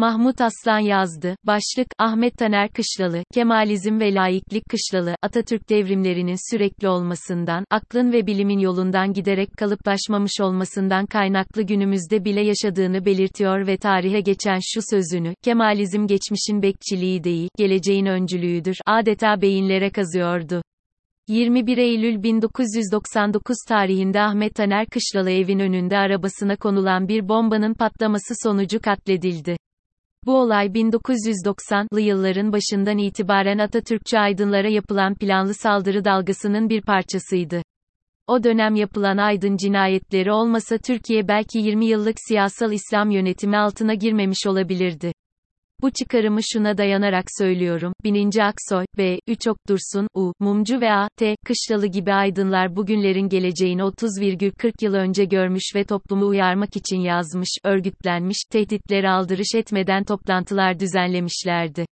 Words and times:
Mahmut 0.00 0.40
Aslan 0.40 0.78
yazdı. 0.78 1.36
Başlık, 1.46 1.86
Ahmet 1.98 2.38
Taner 2.38 2.68
Kışlalı, 2.68 3.22
Kemalizm 3.34 4.00
ve 4.00 4.14
Laiklik 4.14 4.64
Kışlalı, 4.68 5.16
Atatürk 5.22 5.70
devrimlerinin 5.70 6.50
sürekli 6.52 6.88
olmasından, 6.88 7.64
aklın 7.70 8.12
ve 8.12 8.26
bilimin 8.26 8.58
yolundan 8.58 9.12
giderek 9.12 9.48
kalıplaşmamış 9.58 10.40
olmasından 10.40 11.06
kaynaklı 11.06 11.62
günümüzde 11.62 12.24
bile 12.24 12.40
yaşadığını 12.44 13.04
belirtiyor 13.04 13.66
ve 13.66 13.76
tarihe 13.76 14.20
geçen 14.20 14.58
şu 14.62 14.80
sözünü, 14.90 15.34
Kemalizm 15.44 16.06
geçmişin 16.06 16.62
bekçiliği 16.62 17.24
değil, 17.24 17.48
geleceğin 17.58 18.06
öncülüğüdür, 18.06 18.76
adeta 18.86 19.42
beyinlere 19.42 19.90
kazıyordu. 19.90 20.62
21 21.28 21.78
Eylül 21.78 22.22
1999 22.22 23.56
tarihinde 23.68 24.20
Ahmet 24.20 24.54
Taner 24.54 24.86
Kışlalı 24.86 25.30
evin 25.30 25.58
önünde 25.58 25.98
arabasına 25.98 26.56
konulan 26.56 27.08
bir 27.08 27.28
bombanın 27.28 27.74
patlaması 27.74 28.34
sonucu 28.42 28.80
katledildi. 28.80 29.56
Bu 30.26 30.40
olay 30.40 30.66
1990'lı 30.66 32.00
yılların 32.00 32.52
başından 32.52 32.98
itibaren 32.98 33.58
Atatürkçü 33.58 34.18
aydınlara 34.18 34.68
yapılan 34.68 35.14
planlı 35.14 35.54
saldırı 35.54 36.04
dalgasının 36.04 36.68
bir 36.68 36.82
parçasıydı. 36.82 37.62
O 38.26 38.44
dönem 38.44 38.74
yapılan 38.74 39.16
aydın 39.16 39.56
cinayetleri 39.56 40.32
olmasa 40.32 40.78
Türkiye 40.78 41.28
belki 41.28 41.58
20 41.58 41.86
yıllık 41.86 42.16
siyasal 42.28 42.72
İslam 42.72 43.10
yönetimi 43.10 43.56
altına 43.56 43.94
girmemiş 43.94 44.46
olabilirdi. 44.46 45.12
Bu 45.82 45.90
çıkarımı 45.90 46.40
şuna 46.52 46.78
dayanarak 46.78 47.24
söylüyorum. 47.38 47.92
Bininci 48.04 48.42
Aksoy, 48.42 48.84
B. 48.98 49.18
Üçok 49.26 49.56
Dursun, 49.68 50.08
U. 50.14 50.32
Mumcu 50.40 50.80
ve 50.80 50.92
A. 50.92 51.08
T. 51.16 51.36
Kışlalı 51.44 51.86
gibi 51.86 52.12
aydınlar 52.12 52.76
bugünlerin 52.76 53.28
geleceğini 53.28 53.82
30,40 53.82 54.84
yıl 54.84 54.94
önce 54.94 55.24
görmüş 55.24 55.74
ve 55.74 55.84
toplumu 55.84 56.26
uyarmak 56.26 56.76
için 56.76 57.00
yazmış, 57.00 57.48
örgütlenmiş, 57.64 58.38
tehditleri 58.50 59.08
aldırış 59.08 59.54
etmeden 59.54 60.04
toplantılar 60.04 60.80
düzenlemişlerdi. 60.80 61.86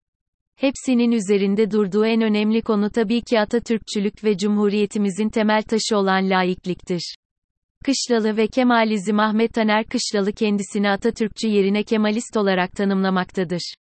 Hepsinin 0.56 1.12
üzerinde 1.12 1.70
durduğu 1.70 2.06
en 2.06 2.22
önemli 2.22 2.62
konu 2.62 2.90
tabii 2.90 3.22
ki 3.22 3.40
Atatürkçülük 3.40 4.24
ve 4.24 4.36
Cumhuriyetimizin 4.38 5.28
temel 5.28 5.62
taşı 5.62 5.96
olan 5.96 6.30
laikliktir. 6.30 7.14
Kışlalı 7.86 8.36
ve 8.36 8.46
Kemalizm 8.46 9.18
Ahmet 9.18 9.54
Taner 9.54 9.84
Kışlalı 9.84 10.32
kendisini 10.32 10.90
Atatürkçü 10.90 11.48
yerine 11.48 11.82
Kemalist 11.82 12.36
olarak 12.36 12.72
tanımlamaktadır. 12.72 13.74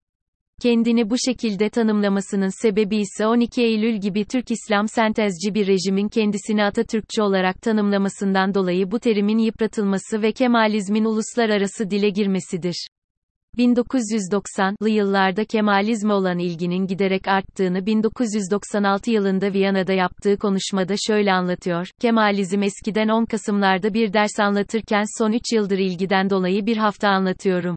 Kendini 0.62 1.10
bu 1.10 1.14
şekilde 1.26 1.68
tanımlamasının 1.68 2.62
sebebi 2.62 2.96
ise 2.96 3.26
12 3.26 3.62
Eylül 3.62 4.00
gibi 4.00 4.24
Türk 4.24 4.50
İslam 4.50 4.88
sentezci 4.88 5.54
bir 5.54 5.66
rejimin 5.66 6.08
kendisini 6.08 6.64
Atatürkçü 6.64 7.22
olarak 7.22 7.62
tanımlamasından 7.62 8.54
dolayı 8.54 8.90
bu 8.90 9.00
terimin 9.00 9.38
yıpratılması 9.38 10.22
ve 10.22 10.32
Kemalizmin 10.32 11.04
uluslararası 11.04 11.90
dile 11.90 12.08
girmesidir. 12.08 12.88
1990'lı 13.58 14.88
yıllarda 14.88 15.44
Kemalizme 15.44 16.12
olan 16.12 16.38
ilginin 16.38 16.86
giderek 16.86 17.28
arttığını 17.28 17.86
1996 17.86 19.10
yılında 19.10 19.52
Viyana'da 19.52 19.92
yaptığı 19.92 20.36
konuşmada 20.36 20.94
şöyle 21.06 21.32
anlatıyor. 21.32 21.88
Kemalizm 22.00 22.62
eskiden 22.62 23.08
10 23.08 23.24
Kasımlarda 23.24 23.94
bir 23.94 24.12
ders 24.12 24.40
anlatırken 24.40 25.04
son 25.18 25.32
3 25.32 25.42
yıldır 25.52 25.78
ilgiden 25.78 26.30
dolayı 26.30 26.66
bir 26.66 26.76
hafta 26.76 27.08
anlatıyorum. 27.08 27.76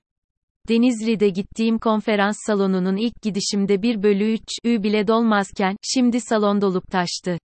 Denizli'de 0.69 1.29
gittiğim 1.29 1.79
konferans 1.79 2.37
salonunun 2.45 2.95
ilk 2.95 3.21
gidişimde 3.21 3.81
1 3.81 4.03
bölü 4.03 4.33
3 4.33 4.41
ü 4.65 4.83
bile 4.83 5.07
dolmazken, 5.07 5.75
şimdi 5.83 6.21
salon 6.21 6.61
dolup 6.61 6.91
taştı. 6.91 7.37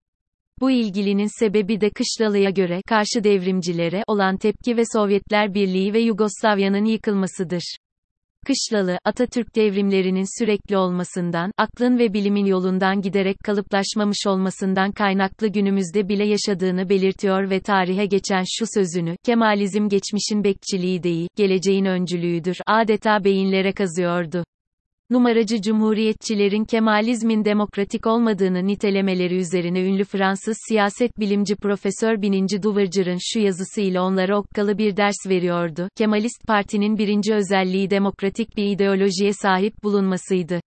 Bu 0.60 0.70
ilgilinin 0.70 1.38
sebebi 1.38 1.80
de 1.80 1.90
Kışlalı'ya 1.90 2.50
göre, 2.50 2.82
karşı 2.88 3.24
devrimcilere, 3.24 4.02
olan 4.06 4.36
tepki 4.36 4.76
ve 4.76 4.82
Sovyetler 4.92 5.54
Birliği 5.54 5.92
ve 5.92 6.00
Yugoslavya'nın 6.00 6.84
yıkılmasıdır. 6.84 7.76
Kışlalı, 8.46 8.98
Atatürk 9.04 9.56
devrimlerinin 9.56 10.40
sürekli 10.40 10.76
olmasından, 10.76 11.52
aklın 11.58 11.98
ve 11.98 12.12
bilimin 12.12 12.44
yolundan 12.44 13.00
giderek 13.00 13.36
kalıplaşmamış 13.44 14.26
olmasından 14.26 14.92
kaynaklı 14.92 15.48
günümüzde 15.48 16.08
bile 16.08 16.24
yaşadığını 16.24 16.88
belirtiyor 16.88 17.50
ve 17.50 17.60
tarihe 17.60 18.06
geçen 18.06 18.44
şu 18.58 18.64
sözünü, 18.74 19.16
Kemalizm 19.24 19.88
geçmişin 19.88 20.44
bekçiliği 20.44 21.02
değil, 21.02 21.28
geleceğin 21.36 21.84
öncülüğüdür, 21.84 22.56
adeta 22.66 23.24
beyinlere 23.24 23.72
kazıyordu 23.72 24.44
numaracı 25.10 25.62
cumhuriyetçilerin 25.62 26.64
Kemalizmin 26.64 27.44
demokratik 27.44 28.06
olmadığını 28.06 28.66
nitelemeleri 28.66 29.36
üzerine 29.36 29.82
ünlü 29.82 30.04
Fransız 30.04 30.56
siyaset 30.68 31.18
bilimci 31.18 31.56
Profesör 31.56 32.22
Bininci 32.22 32.62
Duverger'ın 32.62 33.18
şu 33.20 33.40
yazısı 33.40 33.80
ile 33.80 34.00
onlara 34.00 34.38
okkalı 34.38 34.78
bir 34.78 34.96
ders 34.96 35.26
veriyordu. 35.28 35.88
Kemalist 35.96 36.46
Parti'nin 36.46 36.98
birinci 36.98 37.34
özelliği 37.34 37.90
demokratik 37.90 38.56
bir 38.56 38.64
ideolojiye 38.64 39.32
sahip 39.32 39.82
bulunmasıydı. 39.82 40.60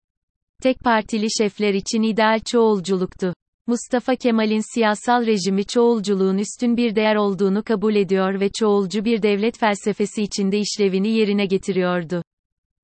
Tek 0.63 0.79
partili 0.79 1.27
şefler 1.37 1.73
için 1.73 2.01
ideal 2.01 2.39
çoğulculuktu. 2.51 3.33
Mustafa 3.67 4.15
Kemal'in 4.15 4.73
siyasal 4.73 5.25
rejimi 5.25 5.65
çoğulculuğun 5.65 6.37
üstün 6.37 6.77
bir 6.77 6.95
değer 6.95 7.15
olduğunu 7.15 7.63
kabul 7.63 7.95
ediyor 7.95 8.39
ve 8.39 8.49
çoğulcu 8.59 9.05
bir 9.05 9.21
devlet 9.21 9.59
felsefesi 9.59 10.23
içinde 10.23 10.59
işlevini 10.59 11.09
yerine 11.09 11.45
getiriyordu. 11.45 12.23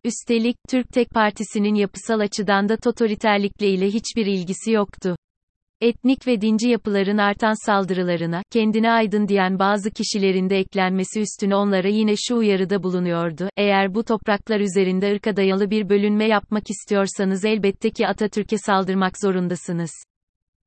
Üstelik, 0.04 0.56
Türk 0.70 0.90
Tek 0.90 1.10
Partisi'nin 1.10 1.76
yapısal 1.76 2.20
açıdan 2.20 2.70
da 2.70 2.78
totaliterlikle 2.78 3.70
ile 3.70 3.88
hiçbir 3.88 4.26
ilgisi 4.26 4.72
yoktu. 4.72 5.16
Etnik 5.82 6.28
ve 6.28 6.42
dinci 6.42 6.70
yapıların 6.70 7.18
artan 7.18 7.66
saldırılarına, 7.66 8.44
kendine 8.52 8.92
aydın 8.92 9.28
diyen 9.28 9.60
bazı 9.60 9.92
kişilerin 9.92 10.50
de 10.50 10.58
eklenmesi 10.58 11.22
üstüne 11.22 11.56
onlara 11.56 11.88
yine 11.88 12.14
şu 12.28 12.36
uyarıda 12.36 12.84
bulunuyordu, 12.84 13.50
eğer 13.58 13.96
bu 13.96 14.04
topraklar 14.04 14.60
üzerinde 14.60 15.12
ırka 15.12 15.36
dayalı 15.36 15.70
bir 15.70 15.90
bölünme 15.90 16.28
yapmak 16.28 16.70
istiyorsanız 16.70 17.46
elbette 17.46 17.90
ki 17.90 18.08
Atatürk'e 18.08 18.58
saldırmak 18.58 19.14
zorundasınız. 19.22 19.92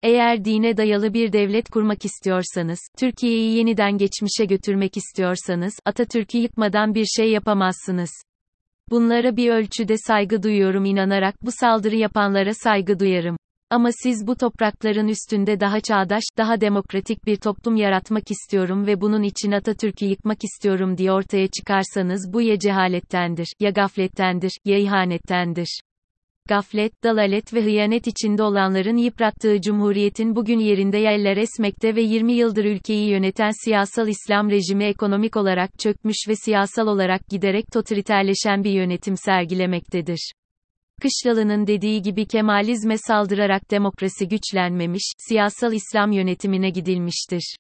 Eğer 0.02 0.44
dine 0.44 0.76
dayalı 0.76 1.14
bir 1.14 1.32
devlet 1.32 1.70
kurmak 1.70 2.04
istiyorsanız, 2.04 2.78
Türkiye'yi 2.98 3.56
yeniden 3.56 3.98
geçmişe 3.98 4.44
götürmek 4.44 4.96
istiyorsanız, 4.96 5.74
Atatürk'ü 5.84 6.38
yıkmadan 6.38 6.94
bir 6.94 7.04
şey 7.04 7.30
yapamazsınız. 7.30 8.10
Bunlara 8.90 9.36
bir 9.36 9.50
ölçüde 9.50 9.94
saygı 9.98 10.42
duyuyorum 10.42 10.84
inanarak 10.84 11.34
bu 11.42 11.50
saldırı 11.60 11.96
yapanlara 11.96 12.54
saygı 12.54 12.98
duyarım. 13.00 13.36
Ama 13.70 13.88
siz 14.02 14.26
bu 14.26 14.36
toprakların 14.36 15.08
üstünde 15.08 15.60
daha 15.60 15.80
çağdaş, 15.80 16.22
daha 16.38 16.60
demokratik 16.60 17.26
bir 17.26 17.36
toplum 17.36 17.76
yaratmak 17.76 18.30
istiyorum 18.30 18.86
ve 18.86 19.00
bunun 19.00 19.22
için 19.22 19.52
Atatürk'ü 19.52 20.04
yıkmak 20.06 20.44
istiyorum 20.44 20.98
diye 20.98 21.12
ortaya 21.12 21.46
çıkarsanız 21.48 22.32
bu 22.32 22.42
ya 22.42 22.58
cehalettendir, 22.58 23.52
ya 23.60 23.70
gaflettendir, 23.70 24.52
ya 24.64 24.78
ihanettendir 24.78 25.80
gaflet, 26.48 27.04
dalalet 27.04 27.54
ve 27.54 27.62
hıyanet 27.64 28.06
içinde 28.06 28.42
olanların 28.42 28.96
yıprattığı 28.96 29.60
cumhuriyetin 29.60 30.36
bugün 30.36 30.58
yerinde 30.58 30.98
yerler 30.98 31.36
esmekte 31.36 31.96
ve 31.96 32.02
20 32.02 32.32
yıldır 32.32 32.64
ülkeyi 32.64 33.10
yöneten 33.10 33.50
siyasal 33.64 34.08
İslam 34.08 34.50
rejimi 34.50 34.84
ekonomik 34.84 35.36
olarak 35.36 35.78
çökmüş 35.78 36.16
ve 36.28 36.36
siyasal 36.36 36.86
olarak 36.86 37.28
giderek 37.28 37.72
totaliterleşen 37.72 38.64
bir 38.64 38.70
yönetim 38.70 39.16
sergilemektedir. 39.16 40.32
Kışlalı'nın 41.02 41.66
dediği 41.66 42.02
gibi 42.02 42.26
Kemalizme 42.26 42.98
saldırarak 42.98 43.70
demokrasi 43.70 44.28
güçlenmemiş, 44.28 45.12
siyasal 45.18 45.72
İslam 45.72 46.12
yönetimine 46.12 46.70
gidilmiştir. 46.70 47.56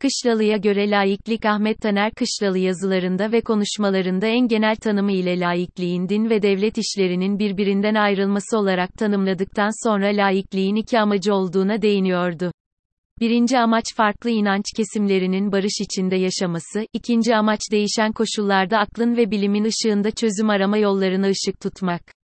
Kışlalı'ya 0.00 0.56
göre 0.56 0.90
laiklik 0.90 1.46
Ahmet 1.46 1.80
Taner 1.80 2.12
Kışlalı 2.12 2.58
yazılarında 2.58 3.32
ve 3.32 3.40
konuşmalarında 3.40 4.26
en 4.26 4.48
genel 4.48 4.76
tanımı 4.76 5.12
ile 5.12 5.40
laikliğin 5.40 6.08
din 6.08 6.30
ve 6.30 6.42
devlet 6.42 6.78
işlerinin 6.78 7.38
birbirinden 7.38 7.94
ayrılması 7.94 8.58
olarak 8.58 8.94
tanımladıktan 8.94 9.88
sonra 9.88 10.06
laikliğin 10.06 10.76
iki 10.76 11.00
amacı 11.00 11.34
olduğuna 11.34 11.82
değiniyordu. 11.82 12.52
Birinci 13.20 13.58
amaç 13.58 13.84
farklı 13.96 14.30
inanç 14.30 14.64
kesimlerinin 14.76 15.52
barış 15.52 15.80
içinde 15.80 16.16
yaşaması, 16.16 16.86
ikinci 16.92 17.36
amaç 17.36 17.60
değişen 17.72 18.12
koşullarda 18.12 18.78
aklın 18.78 19.16
ve 19.16 19.30
bilimin 19.30 19.64
ışığında 19.64 20.10
çözüm 20.10 20.50
arama 20.50 20.78
yollarına 20.78 21.26
ışık 21.26 21.60
tutmak. 21.60 22.17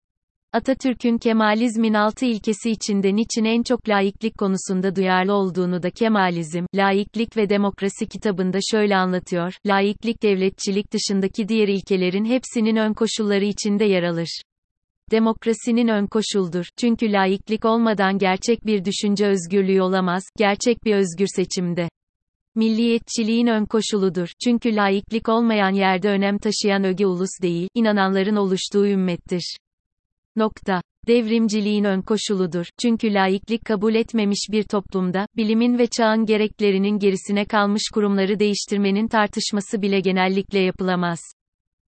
Atatürk'ün 0.54 1.18
Kemalizmin 1.18 1.94
altı 1.94 2.24
ilkesi 2.24 2.70
içinde 2.70 3.16
niçin 3.16 3.44
en 3.44 3.62
çok 3.62 3.88
laiklik 3.88 4.38
konusunda 4.38 4.96
duyarlı 4.96 5.32
olduğunu 5.32 5.82
da 5.82 5.90
Kemalizm, 5.90 6.64
Laiklik 6.74 7.36
ve 7.36 7.48
Demokrasi 7.48 8.06
kitabında 8.06 8.58
şöyle 8.70 8.96
anlatıyor, 8.96 9.54
laiklik 9.66 10.22
devletçilik 10.22 10.92
dışındaki 10.92 11.48
diğer 11.48 11.68
ilkelerin 11.68 12.24
hepsinin 12.24 12.76
ön 12.76 12.92
koşulları 12.92 13.44
içinde 13.44 13.84
yer 13.84 14.02
alır. 14.02 14.42
Demokrasinin 15.10 15.88
ön 15.88 16.06
koşuldur, 16.06 16.66
çünkü 16.80 17.12
laiklik 17.12 17.64
olmadan 17.64 18.18
gerçek 18.18 18.66
bir 18.66 18.84
düşünce 18.84 19.26
özgürlüğü 19.26 19.82
olamaz, 19.82 20.22
gerçek 20.36 20.84
bir 20.84 20.94
özgür 20.94 21.28
seçimde. 21.36 21.88
Milliyetçiliğin 22.54 23.46
ön 23.46 23.64
koşuludur, 23.64 24.28
çünkü 24.44 24.76
laiklik 24.76 25.28
olmayan 25.28 25.74
yerde 25.74 26.08
önem 26.08 26.38
taşıyan 26.38 26.84
öge 26.84 27.06
ulus 27.06 27.42
değil, 27.42 27.68
inananların 27.74 28.36
oluştuğu 28.36 28.86
ümmettir. 28.86 29.56
Nokta. 30.36 30.82
Devrimciliğin 31.06 31.84
ön 31.84 32.02
koşuludur. 32.02 32.66
Çünkü 32.82 33.14
laiklik 33.14 33.64
kabul 33.64 33.94
etmemiş 33.94 34.48
bir 34.52 34.62
toplumda, 34.62 35.26
bilimin 35.36 35.78
ve 35.78 35.86
çağın 35.86 36.26
gereklerinin 36.26 36.98
gerisine 36.98 37.44
kalmış 37.44 37.82
kurumları 37.94 38.38
değiştirmenin 38.38 39.08
tartışması 39.08 39.82
bile 39.82 40.00
genellikle 40.00 40.58
yapılamaz. 40.58 41.20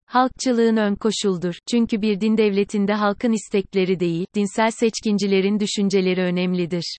Halkçılığın 0.06 0.76
ön 0.76 0.94
koşuldur. 0.94 1.54
Çünkü 1.70 2.02
bir 2.02 2.20
din 2.20 2.36
devletinde 2.36 2.92
halkın 2.92 3.32
istekleri 3.32 4.00
değil, 4.00 4.26
dinsel 4.34 4.70
seçkincilerin 4.70 5.60
düşünceleri 5.60 6.20
önemlidir. 6.20 6.98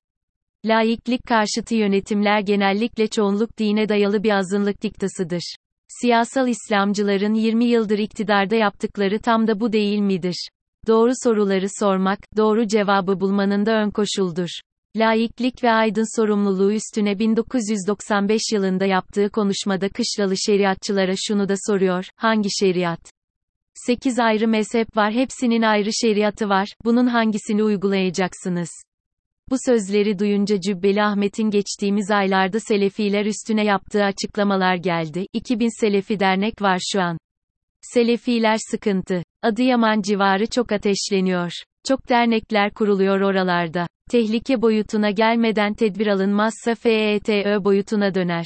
Laiklik 0.65 1.23
karşıtı 1.27 1.75
yönetimler 1.75 2.39
genellikle 2.39 3.07
çoğunluk 3.07 3.57
dine 3.57 3.89
dayalı 3.89 4.23
bir 4.23 4.31
azınlık 4.31 4.81
diktasıdır. 4.81 5.55
Siyasal 6.01 6.47
İslamcıların 6.47 7.33
20 7.33 7.65
yıldır 7.65 7.99
iktidarda 7.99 8.55
yaptıkları 8.55 9.19
tam 9.19 9.47
da 9.47 9.59
bu 9.59 9.73
değil 9.73 9.99
midir? 9.99 10.49
Doğru 10.87 11.11
soruları 11.23 11.67
sormak, 11.79 12.19
doğru 12.37 12.67
cevabı 12.67 13.19
bulmanın 13.19 13.65
da 13.65 13.71
ön 13.71 13.89
koşuldur. 13.89 14.49
Laiklik 14.95 15.63
ve 15.63 15.71
aydın 15.71 16.17
sorumluluğu 16.17 16.73
üstüne 16.73 17.19
1995 17.19 18.41
yılında 18.53 18.85
yaptığı 18.85 19.29
konuşmada 19.29 19.89
Kışlalı 19.89 20.37
şeriatçılara 20.37 21.13
şunu 21.27 21.49
da 21.49 21.53
soruyor, 21.67 22.05
hangi 22.15 22.49
şeriat? 22.59 22.99
8 23.73 24.19
ayrı 24.19 24.47
mezhep 24.47 24.97
var 24.97 25.13
hepsinin 25.13 25.61
ayrı 25.61 25.89
şeriatı 25.93 26.49
var, 26.49 26.67
bunun 26.85 27.07
hangisini 27.07 27.63
uygulayacaksınız? 27.63 28.69
Bu 29.49 29.55
sözleri 29.65 30.19
duyunca 30.19 30.61
Cübbeli 30.61 31.03
Ahmet'in 31.03 31.49
geçtiğimiz 31.49 32.11
aylarda 32.11 32.59
Selefiler 32.59 33.25
üstüne 33.25 33.65
yaptığı 33.65 34.03
açıklamalar 34.03 34.75
geldi. 34.75 35.27
2000 35.33 35.81
Selefi 35.81 36.19
dernek 36.19 36.61
var 36.61 36.79
şu 36.93 37.01
an. 37.01 37.17
Selefiler 37.81 38.57
sıkıntı. 38.71 39.23
Adıyaman 39.45 40.01
civarı 40.01 40.47
çok 40.47 40.71
ateşleniyor. 40.71 41.51
Çok 41.87 42.09
dernekler 42.09 42.73
kuruluyor 42.73 43.21
oralarda. 43.21 43.87
Tehlike 44.11 44.61
boyutuna 44.61 45.09
gelmeden 45.09 45.73
tedbir 45.73 46.07
alınmazsa 46.07 46.75
FETÖ 46.75 47.63
boyutuna 47.63 48.15
döner. 48.15 48.45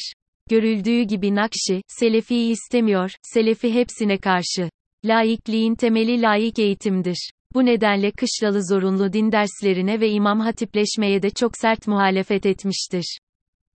Görüldüğü 0.50 1.02
gibi 1.02 1.36
Nakşi, 1.36 1.82
Selefi'yi 1.88 2.52
istemiyor, 2.52 3.12
Selefi 3.24 3.74
hepsine 3.74 4.18
karşı. 4.18 4.70
Laikliğin 5.06 5.76
temeli 5.76 6.22
laik 6.22 6.60
eğitimdir. 6.60 7.32
Bu 7.54 7.66
nedenle 7.66 8.12
kışlalı 8.12 8.66
zorunlu 8.66 9.14
din 9.14 9.32
derslerine 9.32 10.00
ve 10.00 10.10
imam 10.10 10.40
hatipleşmeye 10.40 11.22
de 11.22 11.30
çok 11.30 11.52
sert 11.58 11.88
muhalefet 11.88 12.46
etmiştir. 12.46 13.20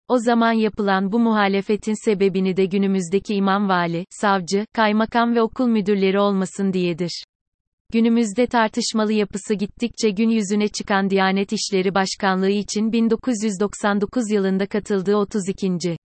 O 0.08 0.18
zaman 0.18 0.52
yapılan 0.52 1.12
bu 1.12 1.18
muhalefetin 1.18 2.04
sebebini 2.04 2.56
de 2.56 2.64
günümüzdeki 2.64 3.34
imam 3.34 3.68
vali, 3.68 4.04
savcı, 4.10 4.66
kaymakam 4.72 5.34
ve 5.34 5.42
okul 5.42 5.66
müdürleri 5.66 6.18
olmasın 6.18 6.72
diyedir. 6.72 7.24
Günümüzde 7.92 8.46
tartışmalı 8.46 9.12
yapısı 9.12 9.54
gittikçe 9.54 10.10
gün 10.10 10.28
yüzüne 10.28 10.68
çıkan 10.68 11.10
Diyanet 11.10 11.52
İşleri 11.52 11.94
Başkanlığı 11.94 12.50
için 12.50 12.92
1999 12.92 14.30
yılında 14.30 14.66
katıldığı 14.66 15.16
32. 15.16 15.96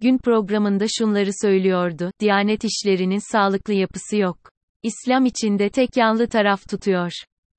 gün 0.00 0.18
programında 0.18 0.86
şunları 0.98 1.30
söylüyordu, 1.42 2.10
Diyanet 2.20 2.64
İşleri'nin 2.64 3.32
sağlıklı 3.32 3.72
yapısı 3.72 4.16
yok. 4.16 4.38
İslam 4.82 5.26
içinde 5.26 5.68
tek 5.68 5.96
yanlı 5.96 6.28
taraf 6.28 6.68
tutuyor. 6.68 7.12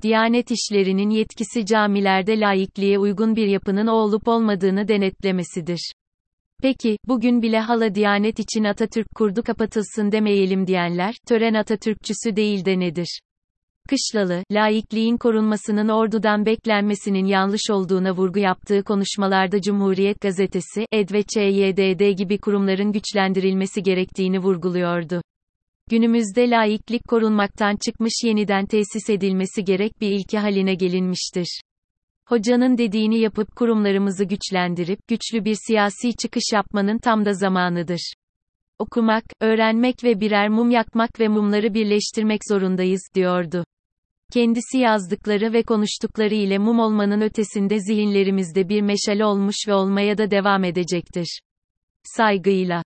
Diyanet 0.03 0.51
işlerinin 0.51 1.09
yetkisi 1.09 1.65
camilerde 1.65 2.39
laikliğe 2.39 2.99
uygun 2.99 3.35
bir 3.35 3.47
yapının 3.47 3.87
olup 3.87 4.27
olmadığını 4.27 4.87
denetlemesidir. 4.87 5.91
Peki, 6.61 6.97
bugün 7.07 7.41
bile 7.41 7.59
hala 7.59 7.95
Diyanet 7.95 8.39
için 8.39 8.63
Atatürk 8.63 9.07
kurdu 9.15 9.43
kapatılsın 9.43 10.11
demeyelim 10.11 10.67
diyenler, 10.67 11.15
tören 11.27 11.53
Atatürkçüsü 11.53 12.35
değil 12.35 12.65
de 12.65 12.79
nedir? 12.79 13.19
Kışlalı, 13.89 14.43
laikliğin 14.51 15.17
korunmasının 15.17 15.89
ordudan 15.89 16.45
beklenmesinin 16.45 17.25
yanlış 17.25 17.69
olduğuna 17.71 18.11
vurgu 18.11 18.39
yaptığı 18.39 18.83
konuşmalarda 18.83 19.61
Cumhuriyet 19.61 20.21
Gazetesi, 20.21 20.85
ED 20.91 21.13
ve 21.13 21.23
ÇYDD 21.23 22.17
gibi 22.17 22.37
kurumların 22.37 22.91
güçlendirilmesi 22.91 23.83
gerektiğini 23.83 24.39
vurguluyordu. 24.39 25.21
Günümüzde 25.89 26.49
laiklik 26.49 27.07
korunmaktan 27.07 27.75
çıkmış 27.85 28.13
yeniden 28.23 28.65
tesis 28.65 29.09
edilmesi 29.09 29.63
gerek 29.63 30.01
bir 30.01 30.09
ilke 30.09 30.37
haline 30.37 30.75
gelinmiştir. 30.75 31.61
Hocanın 32.25 32.77
dediğini 32.77 33.19
yapıp 33.19 33.55
kurumlarımızı 33.55 34.25
güçlendirip, 34.25 34.99
güçlü 35.07 35.45
bir 35.45 35.57
siyasi 35.67 36.15
çıkış 36.15 36.43
yapmanın 36.53 36.97
tam 36.97 37.25
da 37.25 37.33
zamanıdır. 37.33 38.13
Okumak, 38.79 39.23
öğrenmek 39.41 40.03
ve 40.03 40.19
birer 40.19 40.49
mum 40.49 40.71
yakmak 40.71 41.19
ve 41.19 41.27
mumları 41.27 41.73
birleştirmek 41.73 42.41
zorundayız, 42.49 43.01
diyordu. 43.15 43.65
Kendisi 44.33 44.77
yazdıkları 44.77 45.53
ve 45.53 45.63
konuştukları 45.63 46.35
ile 46.35 46.57
mum 46.57 46.79
olmanın 46.79 47.21
ötesinde 47.21 47.79
zihinlerimizde 47.79 48.69
bir 48.69 48.81
meşale 48.81 49.25
olmuş 49.25 49.55
ve 49.67 49.73
olmaya 49.73 50.17
da 50.17 50.31
devam 50.31 50.63
edecektir. 50.63 51.39
Saygıyla. 52.03 52.83